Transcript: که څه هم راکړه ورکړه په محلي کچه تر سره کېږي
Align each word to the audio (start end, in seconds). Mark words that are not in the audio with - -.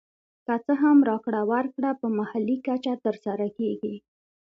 که 0.45 0.53
څه 0.65 0.73
هم 0.83 0.97
راکړه 1.09 1.41
ورکړه 1.51 1.91
په 2.01 2.07
محلي 2.19 2.57
کچه 2.67 2.93
تر 3.05 3.15
سره 3.25 3.45
کېږي 3.57 3.95